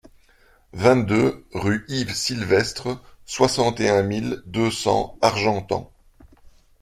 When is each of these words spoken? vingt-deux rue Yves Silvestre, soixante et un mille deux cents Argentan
vingt-deux 0.73 1.45
rue 1.53 1.85
Yves 1.87 2.15
Silvestre, 2.15 2.99
soixante 3.27 3.79
et 3.81 3.89
un 3.91 4.01
mille 4.01 4.41
deux 4.47 4.71
cents 4.71 5.15
Argentan 5.21 5.91